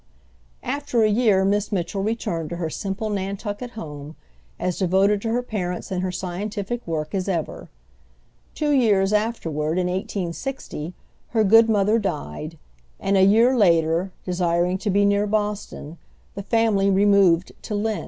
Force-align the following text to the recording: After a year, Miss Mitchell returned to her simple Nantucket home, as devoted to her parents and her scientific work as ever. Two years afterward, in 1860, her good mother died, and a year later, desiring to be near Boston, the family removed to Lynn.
After 0.63 1.03
a 1.03 1.07
year, 1.09 1.45
Miss 1.45 1.71
Mitchell 1.71 2.01
returned 2.01 2.49
to 2.49 2.55
her 2.55 2.71
simple 2.71 3.11
Nantucket 3.11 3.73
home, 3.77 4.15
as 4.59 4.79
devoted 4.79 5.21
to 5.21 5.29
her 5.29 5.43
parents 5.43 5.91
and 5.91 6.01
her 6.01 6.11
scientific 6.11 6.87
work 6.87 7.13
as 7.13 7.29
ever. 7.29 7.69
Two 8.55 8.71
years 8.71 9.13
afterward, 9.13 9.77
in 9.77 9.85
1860, 9.85 10.95
her 11.27 11.43
good 11.43 11.69
mother 11.69 11.99
died, 11.99 12.57
and 12.99 13.15
a 13.15 13.21
year 13.21 13.55
later, 13.55 14.11
desiring 14.25 14.79
to 14.79 14.89
be 14.89 15.05
near 15.05 15.27
Boston, 15.27 15.99
the 16.33 16.41
family 16.41 16.89
removed 16.89 17.51
to 17.61 17.75
Lynn. 17.75 17.99